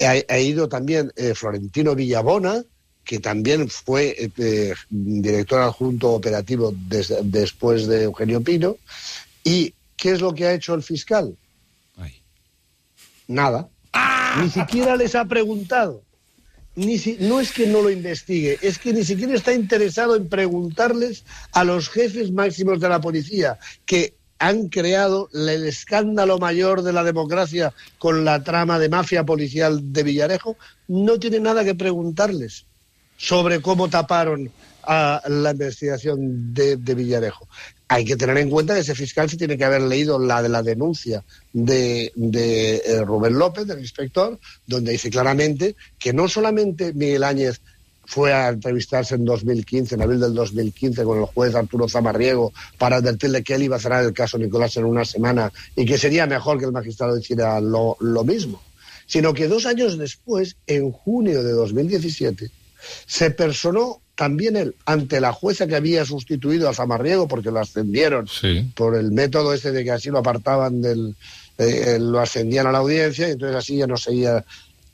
ha, 0.00 0.14
ha 0.32 0.38
ido 0.38 0.66
también 0.70 1.12
eh, 1.14 1.34
Florentino 1.34 1.94
Villabona, 1.94 2.64
que 3.04 3.18
también 3.18 3.68
fue 3.68 4.14
eh, 4.18 4.30
eh, 4.38 4.72
director 4.88 5.60
adjunto 5.60 6.10
operativo 6.12 6.72
des- 6.88 7.12
después 7.22 7.86
de 7.86 8.04
Eugenio 8.04 8.40
Pino. 8.42 8.76
¿Y 9.44 9.74
qué 9.96 10.12
es 10.12 10.20
lo 10.20 10.34
que 10.34 10.46
ha 10.46 10.52
hecho 10.52 10.74
el 10.74 10.82
fiscal? 10.82 11.36
Nada. 13.28 13.68
Ni 14.40 14.48
siquiera 14.48 14.96
les 14.96 15.14
ha 15.14 15.26
preguntado. 15.26 16.02
ni 16.74 16.98
si, 16.98 17.18
no 17.20 17.40
es 17.40 17.52
que 17.52 17.66
no 17.66 17.82
lo 17.82 17.90
investigue, 17.90 18.58
es 18.62 18.78
que 18.78 18.92
ni 18.92 19.04
siquiera 19.04 19.34
está 19.34 19.52
interesado 19.52 20.16
en 20.16 20.28
preguntarles 20.28 21.24
a 21.52 21.64
los 21.64 21.88
jefes 21.90 22.30
máximos 22.32 22.80
de 22.80 22.88
la 22.88 23.00
policía, 23.00 23.58
que 23.84 24.14
han 24.38 24.68
creado 24.68 25.28
el 25.34 25.66
escándalo 25.66 26.38
mayor 26.38 26.82
de 26.82 26.92
la 26.92 27.02
democracia 27.02 27.74
con 27.98 28.24
la 28.24 28.44
trama 28.44 28.78
de 28.78 28.88
mafia 28.88 29.24
policial 29.24 29.92
de 29.92 30.02
Villarejo, 30.04 30.56
no 30.86 31.18
tiene 31.18 31.40
nada 31.40 31.64
que 31.64 31.74
preguntarles 31.74 32.64
sobre 33.16 33.60
cómo 33.60 33.88
taparon 33.88 34.50
a 34.84 35.20
la 35.28 35.50
investigación 35.50 36.54
de, 36.54 36.76
de, 36.76 36.94
Villarejo. 36.94 37.48
Hay 37.90 38.04
que 38.04 38.16
tener 38.16 38.36
en 38.36 38.50
cuenta 38.50 38.74
que 38.74 38.80
ese 38.80 38.94
fiscal 38.94 39.30
se 39.30 39.38
tiene 39.38 39.56
que 39.56 39.64
haber 39.64 39.80
leído 39.80 40.18
la 40.18 40.42
de 40.42 40.50
la 40.50 40.62
denuncia 40.62 41.24
de, 41.52 42.12
de 42.14 42.76
eh, 42.76 43.02
Rubén 43.02 43.38
López, 43.38 43.66
del 43.66 43.80
inspector, 43.80 44.38
donde 44.66 44.92
dice 44.92 45.08
claramente 45.08 45.74
que 45.98 46.12
no 46.12 46.28
solamente 46.28 46.92
Miguel 46.92 47.24
Áñez 47.24 47.60
fue 48.08 48.32
a 48.32 48.48
entrevistarse 48.48 49.16
en 49.16 49.24
2015, 49.26 49.94
en 49.94 50.02
abril 50.02 50.18
del 50.18 50.32
2015, 50.32 51.04
con 51.04 51.18
el 51.18 51.24
juez 51.26 51.54
Arturo 51.54 51.88
Zamarriego 51.90 52.54
para 52.78 52.96
advertirle 52.96 53.42
que 53.42 53.54
él 53.54 53.64
iba 53.64 53.76
a 53.76 53.80
cerrar 53.80 54.02
el 54.02 54.14
caso 54.14 54.38
Nicolás 54.38 54.78
en 54.78 54.86
una 54.86 55.04
semana 55.04 55.52
y 55.76 55.84
que 55.84 55.98
sería 55.98 56.26
mejor 56.26 56.58
que 56.58 56.64
el 56.64 56.72
magistrado 56.72 57.18
hiciera 57.18 57.60
lo, 57.60 57.98
lo 58.00 58.24
mismo. 58.24 58.62
Sino 59.06 59.34
que 59.34 59.46
dos 59.46 59.66
años 59.66 59.98
después, 59.98 60.56
en 60.66 60.90
junio 60.90 61.42
de 61.42 61.52
2017, 61.52 62.50
se 63.06 63.30
personó 63.30 64.00
también 64.14 64.56
él 64.56 64.74
ante 64.84 65.20
la 65.20 65.32
jueza 65.32 65.66
que 65.66 65.76
había 65.76 66.04
sustituido 66.04 66.68
a 66.68 66.74
Zamarriego 66.74 67.28
porque 67.28 67.50
lo 67.52 67.60
ascendieron 67.60 68.26
Sí. 68.26 68.70
por 68.74 68.96
el 68.96 69.12
método 69.12 69.54
ese 69.54 69.70
de 69.70 69.84
que 69.84 69.92
así 69.92 70.10
lo 70.10 70.18
apartaban 70.18 70.82
del 70.82 71.14
eh, 71.58 71.98
lo 72.00 72.20
ascendían 72.20 72.66
a 72.66 72.72
la 72.72 72.78
audiencia 72.78 73.28
y 73.28 73.32
entonces 73.32 73.56
así 73.56 73.76
ya 73.76 73.86
no 73.86 73.96
seguía 73.96 74.44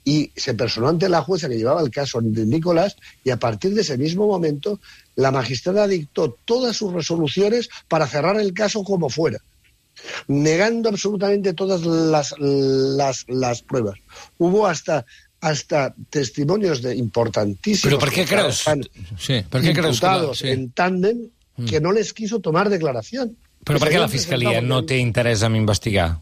y 0.06 0.30
se 0.36 0.52
personó 0.54 0.88
ante 0.88 1.08
la 1.08 1.22
jueza 1.22 1.48
que 1.48 1.56
llevaba 1.56 1.80
el 1.80 1.90
caso 1.90 2.20
de 2.22 2.44
Nicolás 2.44 2.96
y 3.22 3.30
a 3.30 3.38
partir 3.38 3.74
de 3.74 3.80
ese 3.80 3.96
mismo 3.96 4.26
momento 4.26 4.78
la 5.16 5.30
magistrada 5.30 5.86
dictó 5.86 6.36
todas 6.44 6.76
sus 6.76 6.92
resoluciones 6.92 7.70
para 7.88 8.06
cerrar 8.06 8.38
el 8.38 8.52
caso 8.52 8.84
como 8.84 9.08
fuera 9.08 9.38
negando 10.26 10.88
absolutamente 10.88 11.54
todas 11.54 11.82
las, 11.84 12.34
las, 12.38 13.24
las 13.28 13.62
pruebas. 13.62 13.98
Hubo 14.38 14.66
hasta 14.66 15.06
hasta 15.44 15.94
testimonios 16.08 16.80
de 16.80 16.94
importantísimos 16.96 17.84
Però 17.84 18.00
per 18.00 18.10
què 18.10 18.24
que 18.24 18.32
creus? 18.32 18.62
Sí, 19.20 19.42
per 19.50 19.60
què 19.60 19.74
creus 19.76 20.00
que... 20.00 20.12
Sí. 20.40 20.48
en 20.54 20.70
tándem 20.72 21.26
que 21.68 21.80
no 21.84 21.92
les 21.92 22.12
quiso 22.16 22.40
tomar 22.40 22.70
declaración. 22.72 23.36
Però 23.64 23.76
Que 23.78 23.84
per 23.84 23.90
se 23.90 23.94
què 23.94 24.00
la 24.00 24.08
Fiscalia 24.12 24.54
presentado 24.56 24.72
no 24.72 24.86
té 24.88 24.98
interès 24.98 25.44
en 25.46 25.56
investigar? 25.60 26.14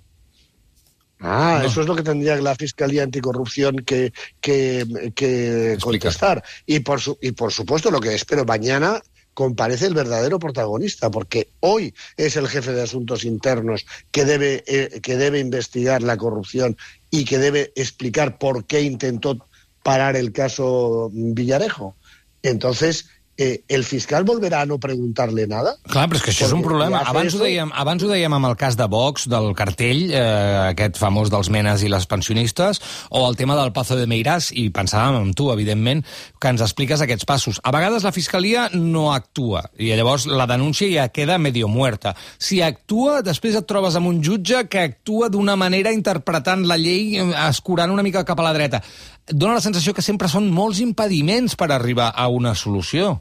Ah, 1.23 1.61
No. 1.63 1.69
eso 1.69 1.81
es 1.83 1.87
lo 1.87 1.95
que 1.95 2.03
tendría 2.03 2.35
la 2.43 2.57
Fiscalía 2.57 3.05
Anticorrupción 3.05 3.77
que, 3.87 4.13
que, 4.41 4.85
que 5.15 5.79
contestar. 5.81 6.43
Y 6.67 6.81
por, 6.81 7.01
su, 7.01 7.17
y 7.23 7.31
por 7.31 7.53
supuesto, 7.53 7.93
lo 7.93 8.01
que 8.01 8.13
espero, 8.15 8.45
mañana 8.45 9.01
comparece 9.35 9.87
el 9.87 9.95
verdadero 9.95 10.39
protagonista, 10.39 11.11
porque 11.11 11.49
hoy 11.61 11.95
es 12.17 12.37
el 12.37 12.49
jefe 12.49 12.73
de 12.73 12.83
asuntos 12.83 13.25
internos 13.25 13.87
que 14.11 14.25
debe, 14.25 14.63
eh, 14.67 15.01
que 15.01 15.17
debe 15.17 15.39
investigar 15.39 16.03
la 16.03 16.17
corrupción 16.17 16.77
y 17.11 17.25
que 17.25 17.39
debe 17.39 17.73
explicar 17.75 18.39
por 18.39 18.67
qué 18.67 18.83
intentó 18.83 19.47
parar 19.83 20.17
el 20.17 20.33
caso 20.33 21.11
Villarejo. 21.13 21.97
Entonces, 22.43 23.07
eh, 23.43 23.65
¿el 23.69 23.85
fiscal 23.85 24.25
volverá 24.25 24.63
a 24.63 24.67
no 24.67 24.79
preguntarle 24.79 25.47
nada? 25.47 25.75
Clar, 25.89 26.07
però 26.09 26.21
és 26.21 26.25
que 26.25 26.33
això 26.33 26.47
és 26.47 26.55
un 26.55 26.63
Perquè 26.63 26.71
problema. 26.71 27.03
Abans 27.11 27.35
ho, 27.35 27.41
dèiem, 27.43 27.73
abans 27.75 28.05
ho 28.05 28.11
dèiem 28.11 28.37
amb 28.37 28.51
el 28.51 28.57
cas 28.61 28.77
de 28.79 28.87
Vox, 28.91 29.27
del 29.31 29.51
cartell, 29.59 30.05
eh, 30.11 30.73
aquest 30.73 31.01
famós 31.01 31.33
dels 31.33 31.51
menes 31.53 31.83
i 31.83 31.91
les 31.93 32.07
pensionistes, 32.11 32.81
o 33.11 33.25
el 33.29 33.39
tema 33.41 33.57
del 33.59 33.73
Pazo 33.75 33.99
de 33.99 34.07
Meiràs, 34.11 34.53
i 34.55 34.69
pensàvem 34.75 35.19
amb 35.21 35.37
tu, 35.39 35.51
evidentment, 35.55 36.05
que 36.39 36.53
ens 36.53 36.63
expliques 36.65 37.03
aquests 37.03 37.27
passos. 37.29 37.61
A 37.63 37.75
vegades 37.75 38.07
la 38.07 38.15
Fiscalia 38.15 38.69
no 38.75 39.11
actua, 39.13 39.65
i 39.79 39.91
llavors 39.97 40.29
la 40.31 40.47
denúncia 40.51 40.91
ja 40.93 41.09
queda 41.15 41.39
medio 41.39 41.69
muerta. 41.69 42.15
Si 42.39 42.63
actua, 42.63 43.21
després 43.27 43.59
et 43.59 43.69
trobes 43.69 43.97
amb 43.99 44.11
un 44.11 44.23
jutge 44.23 44.67
que 44.71 44.87
actua 44.87 45.31
d'una 45.33 45.57
manera 45.57 45.93
interpretant 45.93 46.67
la 46.69 46.79
llei, 46.79 47.19
eh, 47.19 47.29
escurant 47.49 47.91
una 47.91 48.07
mica 48.07 48.25
cap 48.25 48.41
a 48.41 48.47
la 48.47 48.55
dreta. 48.55 48.83
Dóna 49.29 49.59
la 49.59 49.65
sensació 49.65 49.95
que 49.95 50.03
sempre 50.03 50.29
són 50.29 50.51
molts 50.51 50.81
impediments 50.83 51.55
per 51.57 51.71
arribar 51.71 52.13
a 52.15 52.29
una 52.29 52.57
solució. 52.59 53.21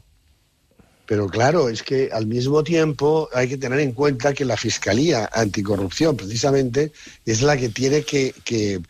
Pero 1.12 1.26
claro, 1.28 1.68
es 1.68 1.82
que 1.82 2.08
al 2.10 2.26
mismo 2.26 2.64
tiempo 2.64 3.28
hay 3.34 3.46
que 3.46 3.58
tener 3.58 3.80
en 3.80 3.92
cuenta 3.92 4.32
que 4.32 4.46
la 4.46 4.56
Fiscalía 4.56 5.28
Anticorrupción, 5.30 6.16
precisamente, 6.16 6.90
es 7.26 7.42
la 7.42 7.54
que 7.54 7.68
tiene 7.68 8.00
que, 8.02 8.32
que- 8.46 8.80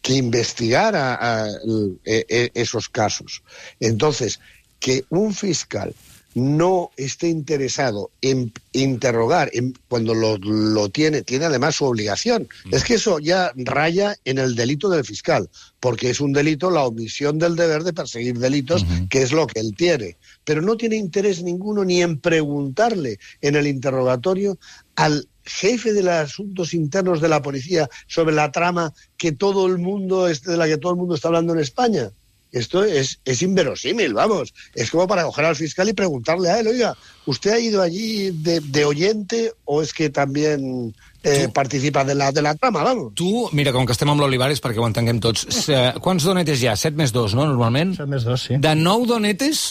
que 0.00 0.14
investigar 0.14 0.96
a- 0.96 1.16
a 1.42 1.46
el- 1.48 2.00
e- 2.02 2.24
e- 2.30 2.50
esos 2.54 2.88
casos. 2.88 3.42
Entonces, 3.78 4.40
que 4.80 5.04
un 5.10 5.34
fiscal 5.34 5.94
no 6.36 6.90
esté 6.98 7.28
interesado 7.28 8.10
en 8.20 8.52
interrogar 8.72 9.48
en- 9.54 9.74
cuando 9.88 10.12
lo, 10.14 10.36
lo 10.36 10.90
tiene, 10.90 11.22
tiene 11.22 11.46
además 11.46 11.76
su 11.76 11.86
obligación. 11.86 12.46
Es 12.70 12.84
que 12.84 12.94
eso 12.94 13.18
ya 13.18 13.52
raya 13.56 14.14
en 14.26 14.36
el 14.36 14.54
delito 14.54 14.90
del 14.90 15.02
fiscal, 15.04 15.48
porque 15.80 16.10
es 16.10 16.20
un 16.20 16.34
delito 16.34 16.70
la 16.70 16.84
omisión 16.84 17.38
del 17.38 17.56
deber 17.56 17.84
de 17.84 17.94
perseguir 17.94 18.38
delitos, 18.38 18.84
que 19.08 19.22
es 19.22 19.32
lo 19.32 19.46
que 19.46 19.60
él 19.60 19.74
tiene. 19.74 20.18
Pero 20.44 20.60
no 20.60 20.76
tiene 20.76 20.96
interés 20.96 21.42
ninguno 21.42 21.84
ni 21.86 22.02
en 22.02 22.20
preguntarle 22.20 23.18
en 23.40 23.56
el 23.56 23.66
interrogatorio 23.66 24.58
al 24.94 25.26
jefe 25.44 25.94
de 25.94 26.02
los 26.02 26.12
asuntos 26.12 26.74
internos 26.74 27.22
de 27.22 27.28
la 27.28 27.40
policía 27.40 27.88
sobre 28.08 28.34
la 28.34 28.52
trama 28.52 28.92
que 29.16 29.32
todo 29.32 29.66
el 29.68 29.78
mundo, 29.78 30.26
de 30.26 30.56
la 30.58 30.66
que 30.66 30.76
todo 30.76 30.92
el 30.92 30.98
mundo 30.98 31.14
está 31.14 31.28
hablando 31.28 31.54
en 31.54 31.60
España. 31.60 32.10
Esto 32.56 32.82
es, 32.82 33.20
es 33.24 33.42
inverosímil, 33.42 34.14
vamos. 34.14 34.54
Es 34.74 34.90
como 34.90 35.06
para 35.06 35.24
coger 35.24 35.44
al 35.44 35.56
fiscal 35.56 35.88
y 35.90 35.92
preguntarle 35.92 36.48
a 36.50 36.60
él, 36.60 36.68
oiga, 36.68 36.96
¿usted 37.26 37.50
ha 37.52 37.58
ido 37.58 37.82
allí 37.82 38.30
de, 38.30 38.60
de 38.60 38.84
oyente 38.86 39.52
o 39.66 39.82
es 39.82 39.92
que 39.92 40.08
también 40.08 40.94
eh, 41.22 41.48
participa 41.52 42.02
de 42.04 42.14
la, 42.14 42.32
de 42.32 42.40
la 42.40 42.54
trama, 42.54 42.82
vamos? 42.82 43.12
Tu, 43.14 43.48
mira, 43.52 43.74
com 43.76 43.84
que 43.84 43.92
estem 43.92 44.08
amb 44.08 44.24
l'Olivares, 44.24 44.62
perquè 44.64 44.80
ho 44.80 44.88
entenguem 44.88 45.20
tots, 45.20 45.44
eh, 45.68 45.90
quants 46.00 46.24
donetes 46.24 46.62
hi 46.62 46.70
ha? 46.70 46.76
7 46.80 46.96
més 46.96 47.12
2, 47.12 47.36
no, 47.36 47.44
normalment? 47.50 47.92
Set 47.98 48.08
més 48.08 48.24
dos, 48.24 48.48
sí. 48.48 48.56
De 48.62 48.72
9 48.78 49.10
donetes, 49.10 49.66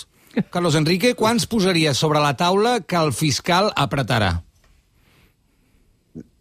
Carlos 0.53 0.77
Enrique, 0.77 1.15
quants 1.17 1.49
posaries 1.49 1.97
sobre 1.97 2.21
la 2.21 2.35
taula 2.37 2.81
que 2.85 2.99
el 3.01 3.15
fiscal 3.17 3.71
apretarà? 3.73 4.35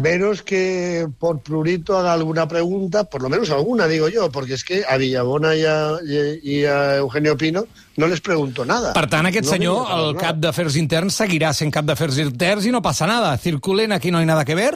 menos 0.00 0.42
que 0.42 1.06
por 1.18 1.40
prurito 1.40 1.96
haga 1.96 2.12
alguna 2.12 2.48
pregunta, 2.48 3.04
por 3.04 3.22
lo 3.22 3.28
menos 3.28 3.50
alguna, 3.50 3.86
digo 3.86 4.08
yo, 4.08 4.30
porque 4.32 4.54
es 4.54 4.64
que 4.64 4.84
a 4.84 4.96
Villabona 4.96 5.54
y 5.54 5.64
a, 5.64 5.98
y 6.42 6.64
a 6.64 6.96
Eugenio 6.96 7.36
Pino 7.36 7.66
no 7.96 8.08
les 8.08 8.20
pregunto 8.20 8.64
nada. 8.64 8.92
Per 8.92 9.06
tant, 9.06 9.30
aquest 9.30 9.46
No 9.46 9.52
senyor, 9.54 9.92
el 9.94 10.18
cap 10.18 10.42
d'afers 10.42 10.76
interns, 10.76 11.16
seguirà 11.22 11.52
sent 11.54 11.70
cap 11.70 11.86
d'afers 11.86 12.18
interns 12.18 12.66
i 12.66 12.74
no 12.74 12.82
passa 12.82 13.06
nada. 13.06 13.36
Circulen, 13.38 13.94
aquí 13.94 14.10
no 14.10 14.18
hay 14.18 14.26
nada 14.26 14.44
que 14.44 14.58
ver. 14.58 14.74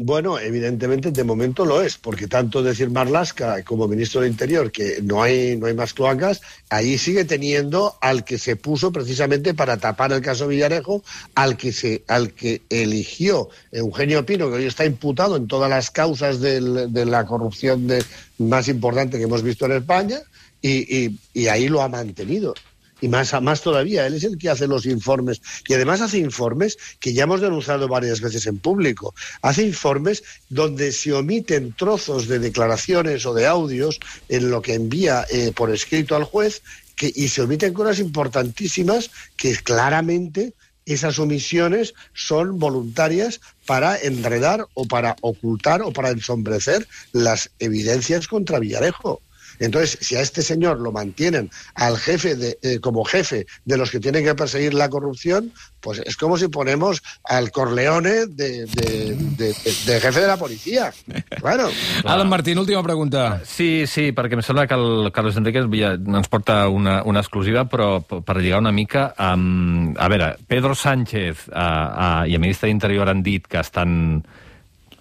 Bueno, 0.00 0.38
evidentemente 0.38 1.10
de 1.10 1.24
momento 1.24 1.64
lo 1.66 1.82
es, 1.82 1.98
porque 1.98 2.28
tanto 2.28 2.62
decir 2.62 2.88
Marlasca 2.88 3.64
como 3.64 3.88
ministro 3.88 4.20
del 4.20 4.30
Interior 4.30 4.70
que 4.70 5.00
no 5.02 5.24
hay, 5.24 5.56
no 5.56 5.66
hay 5.66 5.74
más 5.74 5.92
cloacas, 5.92 6.40
ahí 6.70 6.96
sigue 6.98 7.24
teniendo 7.24 7.96
al 8.00 8.24
que 8.24 8.38
se 8.38 8.54
puso 8.54 8.92
precisamente 8.92 9.54
para 9.54 9.76
tapar 9.78 10.12
el 10.12 10.20
caso 10.20 10.46
Villarejo, 10.46 11.02
al 11.34 11.56
que 11.56 11.72
se, 11.72 12.04
al 12.06 12.32
que 12.32 12.62
eligió 12.70 13.48
Eugenio 13.72 14.24
Pino, 14.24 14.48
que 14.48 14.54
hoy 14.58 14.66
está 14.66 14.84
imputado 14.84 15.34
en 15.36 15.48
todas 15.48 15.68
las 15.68 15.90
causas 15.90 16.40
de 16.40 16.60
la 17.04 17.26
corrupción 17.26 17.88
de- 17.88 18.04
más 18.38 18.68
importante 18.68 19.18
que 19.18 19.24
hemos 19.24 19.42
visto 19.42 19.66
en 19.66 19.72
España, 19.72 20.20
y 20.62 21.46
ahí 21.48 21.68
lo 21.68 21.82
ha 21.82 21.88
mantenido. 21.88 22.54
Y 23.00 23.08
más, 23.08 23.40
más 23.42 23.62
todavía, 23.62 24.06
él 24.06 24.14
es 24.14 24.24
el 24.24 24.38
que 24.38 24.50
hace 24.50 24.66
los 24.66 24.86
informes. 24.86 25.40
Y 25.66 25.74
además 25.74 26.00
hace 26.00 26.18
informes 26.18 26.76
que 27.00 27.12
ya 27.12 27.24
hemos 27.24 27.40
denunciado 27.40 27.88
varias 27.88 28.20
veces 28.20 28.46
en 28.46 28.58
público. 28.58 29.14
Hace 29.42 29.64
informes 29.64 30.24
donde 30.48 30.92
se 30.92 31.12
omiten 31.12 31.72
trozos 31.72 32.28
de 32.28 32.38
declaraciones 32.38 33.24
o 33.26 33.34
de 33.34 33.46
audios 33.46 34.00
en 34.28 34.50
lo 34.50 34.62
que 34.62 34.74
envía 34.74 35.24
eh, 35.30 35.52
por 35.54 35.70
escrito 35.70 36.16
al 36.16 36.24
juez 36.24 36.62
y 37.00 37.28
se 37.28 37.42
omiten 37.42 37.74
cosas 37.74 38.00
importantísimas 38.00 39.10
que 39.36 39.54
claramente 39.56 40.54
esas 40.84 41.18
omisiones 41.18 41.94
son 42.14 42.58
voluntarias 42.58 43.40
para 43.66 43.96
enredar 43.96 44.66
o 44.74 44.86
para 44.86 45.16
ocultar 45.20 45.82
o 45.82 45.92
para 45.92 46.10
ensombrecer 46.10 46.88
las 47.12 47.50
evidencias 47.58 48.26
contra 48.26 48.58
Villarejo. 48.58 49.20
Entonces, 49.58 49.98
si 50.00 50.16
a 50.16 50.20
este 50.20 50.42
señor 50.42 50.80
lo 50.80 50.92
mantienen 50.92 51.50
al 51.74 51.96
jefe 51.96 52.36
de, 52.36 52.58
eh, 52.62 52.80
como 52.80 53.04
jefe 53.04 53.46
de 53.64 53.76
los 53.76 53.90
que 53.90 54.00
tienen 54.00 54.24
que 54.24 54.34
perseguir 54.34 54.74
la 54.74 54.88
corrupción, 54.88 55.52
pues 55.80 56.00
es 56.04 56.16
como 56.16 56.36
si 56.36 56.48
ponemos 56.48 57.02
al 57.24 57.50
Corleone 57.50 58.26
de, 58.26 58.66
de, 58.66 59.16
de, 59.36 59.54
de 59.86 60.00
jefe 60.00 60.20
de 60.20 60.26
la 60.26 60.36
policía. 60.36 60.92
Claro. 61.38 61.68
Alan 62.04 62.28
Martín, 62.28 62.58
última 62.58 62.82
pregunta. 62.82 63.42
Sí, 63.44 63.84
sí, 63.86 64.10
perquè 64.12 64.34
em 64.34 64.42
sembla 64.42 64.66
que 64.66 64.74
el 64.74 65.12
Carlos 65.14 65.36
Enriquez 65.38 65.68
ja 65.70 65.92
ens 65.94 66.28
porta 66.28 66.66
una, 66.68 67.02
una 67.06 67.22
exclusiva, 67.22 67.64
però 67.70 68.00
per 68.02 68.38
lligar 68.40 68.58
una 68.58 68.72
mica... 68.74 69.12
Um, 69.18 69.94
a 69.96 70.08
veure, 70.10 70.32
Pedro 70.50 70.74
Sánchez 70.74 71.46
uh, 71.48 71.54
uh, 71.54 72.26
i 72.26 72.34
el 72.34 72.42
ministre 72.42 72.72
d'Interior 72.72 73.12
han 73.12 73.22
dit 73.22 73.46
que 73.46 73.60
estan 73.62 74.24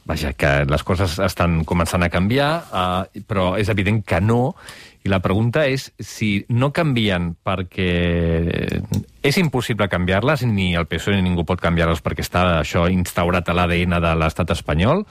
vaja, 0.08 0.32
que 0.34 0.52
les 0.66 0.84
coses 0.88 1.18
estan 1.20 1.62
començant 1.68 2.06
a 2.06 2.12
canviar, 2.12 2.52
uh, 2.72 3.24
però 3.28 3.52
és 3.60 3.70
evident 3.70 4.00
que 4.08 4.22
no, 4.24 4.56
i 5.04 5.12
la 5.12 5.22
pregunta 5.24 5.66
és 5.68 5.90
si 6.04 6.46
no 6.52 6.72
canvien 6.76 7.32
perquè 7.46 7.92
és 9.24 9.40
impossible 9.40 9.88
canviar-les, 9.92 10.44
ni 10.48 10.74
el 10.76 10.88
PSOE 10.90 11.18
ni 11.18 11.28
ningú 11.30 11.46
pot 11.48 11.62
canviar-les 11.64 12.04
perquè 12.04 12.26
està 12.26 12.46
això 12.62 12.88
instaurat 12.92 13.48
a 13.48 13.56
l'ADN 13.56 14.00
de 14.04 14.14
l'estat 14.20 14.52
espanyol, 14.56 15.06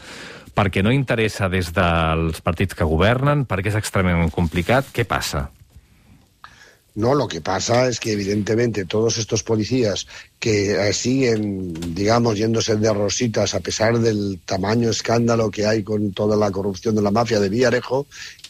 perquè 0.56 0.84
no 0.84 0.92
interessa 0.92 1.50
des 1.52 1.72
dels 1.76 2.40
partits 2.44 2.76
que 2.76 2.88
governen, 2.88 3.44
perquè 3.48 3.72
és 3.72 3.80
extremadament 3.80 4.32
complicat. 4.32 4.88
Què 4.92 5.04
passa? 5.08 5.46
No, 6.96 7.14
lo 7.14 7.28
que 7.28 7.42
pasa 7.42 7.88
es 7.88 8.00
que 8.00 8.12
evidentemente 8.12 8.86
todos 8.86 9.18
estos 9.18 9.42
policías 9.42 10.06
que 10.40 10.88
eh, 10.88 10.92
siguen, 10.94 11.94
digamos, 11.94 12.38
yéndose 12.38 12.76
de 12.76 12.90
rositas 12.90 13.54
a 13.54 13.60
pesar 13.60 13.98
del 13.98 14.40
tamaño 14.46 14.88
escándalo 14.88 15.50
que 15.50 15.66
hay 15.66 15.82
con 15.82 16.12
toda 16.12 16.38
la 16.38 16.50
corrupción 16.50 16.94
de 16.94 17.02
la 17.02 17.10
mafia 17.10 17.38
de 17.38 17.50
Villarejo, 17.50 18.06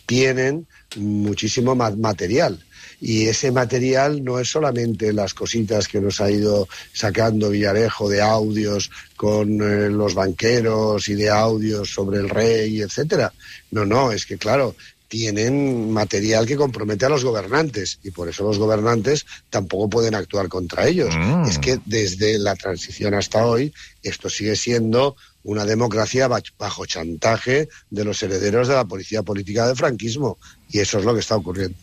tienen 0.06 0.68
muchísimo 0.94 1.74
material. 1.74 2.64
Y 3.00 3.26
ese 3.26 3.50
material 3.50 4.22
no 4.22 4.38
es 4.38 4.48
solamente 4.48 5.12
las 5.12 5.34
cositas 5.34 5.88
que 5.88 6.00
nos 6.00 6.20
ha 6.20 6.30
ido 6.30 6.68
sacando 6.92 7.50
Villarejo 7.50 8.08
de 8.08 8.22
audios 8.22 8.92
con 9.16 9.60
eh, 9.60 9.90
los 9.90 10.14
banqueros 10.14 11.08
y 11.08 11.14
de 11.14 11.28
audios 11.30 11.92
sobre 11.92 12.20
el 12.20 12.28
rey, 12.28 12.80
etcétera. 12.80 13.32
No, 13.72 13.84
no, 13.84 14.12
es 14.12 14.24
que 14.24 14.38
claro, 14.38 14.76
tienen 15.08 15.90
material 15.90 16.46
que 16.46 16.56
compromete 16.56 17.06
a 17.06 17.08
los 17.08 17.24
gobernantes 17.24 17.98
y 18.02 18.10
por 18.10 18.28
eso 18.28 18.44
los 18.44 18.58
gobernantes 18.58 19.26
tampoco 19.50 19.88
pueden 19.88 20.14
actuar 20.14 20.48
contra 20.48 20.86
ellos. 20.86 21.14
Mm. 21.16 21.44
Es 21.44 21.58
que 21.58 21.78
desde 21.84 22.38
la 22.38 22.56
transición 22.56 23.14
hasta 23.14 23.46
hoy 23.46 23.72
esto 24.02 24.28
sigue 24.28 24.56
siendo 24.56 25.16
una 25.44 25.64
democracia 25.64 26.28
bajo 26.28 26.86
chantaje 26.86 27.68
de 27.90 28.04
los 28.04 28.22
herederos 28.22 28.66
de 28.68 28.74
la 28.74 28.84
policía 28.84 29.22
política 29.22 29.66
del 29.66 29.76
franquismo 29.76 30.38
y 30.68 30.80
eso 30.80 30.98
es 30.98 31.04
lo 31.04 31.14
que 31.14 31.20
está 31.20 31.36
ocurriendo. 31.36 31.78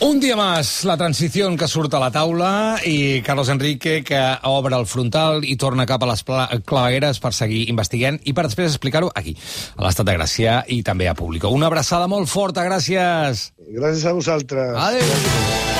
Un 0.00 0.20
dia 0.20 0.36
més, 0.38 0.68
la 0.88 0.96
transició 0.96 1.50
que 1.60 1.68
surt 1.68 1.92
a 1.92 2.00
la 2.00 2.08
taula 2.14 2.52
i 2.88 3.20
Carlos 3.26 3.50
Enrique 3.52 3.98
que 4.06 4.20
obre 4.48 4.78
el 4.78 4.86
frontal 4.88 5.44
i 5.44 5.58
torna 5.60 5.86
cap 5.88 6.04
a 6.04 6.08
les 6.08 6.24
clavegueres 6.24 7.20
per 7.20 7.34
seguir 7.36 7.66
investigant 7.72 8.20
i 8.24 8.32
per 8.36 8.46
després 8.48 8.72
explicar-ho 8.72 9.12
aquí, 9.14 9.36
a 9.76 9.84
l'Estat 9.84 10.08
de 10.08 10.16
Gràcia 10.16 10.60
i 10.68 10.80
també 10.86 11.10
a 11.10 11.16
Público. 11.18 11.52
Una 11.52 11.68
abraçada 11.68 12.08
molt 12.08 12.32
forta, 12.32 12.64
gràcies! 12.64 13.50
Gracias 13.70 14.06
a 14.06 14.16
vosotras. 14.16 14.74
Adéu! 14.88 15.79